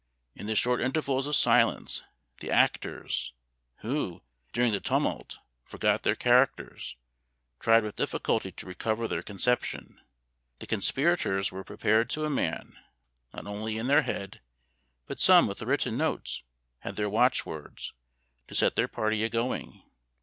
In 0.33 0.47
the 0.47 0.55
short 0.55 0.81
intervals 0.81 1.27
of 1.27 1.35
silence, 1.35 2.01
the 2.39 2.49
actors, 2.49 3.33
who, 3.81 4.23
during 4.51 4.71
the 4.71 4.79
tumult, 4.79 5.37
forgot 5.63 6.01
their 6.01 6.15
characters, 6.15 6.95
tried 7.59 7.83
with 7.83 7.97
difficulty 7.97 8.51
to 8.53 8.65
recover 8.65 9.07
their 9.07 9.21
conception. 9.21 10.01
The 10.57 10.65
conspirators 10.65 11.51
were 11.51 11.63
prepared 11.63 12.09
to 12.09 12.25
a 12.25 12.31
man; 12.31 12.79
not 13.31 13.45
only 13.45 13.77
in 13.77 13.85
their 13.85 14.01
head, 14.01 14.41
but 15.05 15.19
some 15.19 15.45
with 15.47 15.61
written 15.61 15.97
notes 15.97 16.41
had 16.79 16.95
their 16.95 17.07
watchwords, 17.07 17.93
to 18.47 18.55
set 18.55 18.75
their 18.75 18.87
party 18.87 19.23
a 19.23 19.29
going. 19.29 19.83